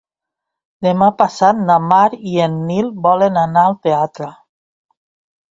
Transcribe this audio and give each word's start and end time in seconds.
Demà 0.85 1.09
passat 1.19 1.59
na 1.67 1.75
Mar 1.91 2.07
i 2.31 2.41
en 2.47 2.57
Nil 2.71 2.89
volen 3.05 3.39
anar 3.43 3.67
al 3.67 3.79
teatre. 3.87 4.33